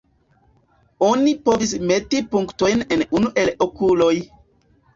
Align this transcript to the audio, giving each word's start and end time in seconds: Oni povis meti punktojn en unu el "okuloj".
Oni 1.07 1.33
povis 1.49 1.75
meti 1.93 2.23
punktojn 2.33 2.83
en 2.97 3.07
unu 3.21 3.33
el 3.45 3.55
"okuloj". 3.69 4.13